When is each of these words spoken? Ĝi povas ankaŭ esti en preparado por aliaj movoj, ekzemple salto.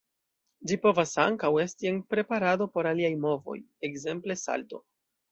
Ĝi 0.69 0.75
povas 0.85 1.11
ankaŭ 1.23 1.51
esti 1.63 1.89
en 1.89 1.99
preparado 2.13 2.67
por 2.77 2.89
aliaj 2.93 3.11
movoj, 3.27 3.55
ekzemple 3.89 4.37
salto. 4.45 4.81